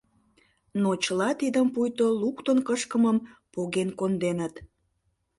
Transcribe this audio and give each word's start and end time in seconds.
Но 0.81 0.89
чыла 1.03 1.29
тидым 1.39 1.67
пуйто 1.73 2.05
луктын 2.21 2.57
кышкымым 2.67 3.17
поген 3.53 3.89
конденыт. 3.99 4.53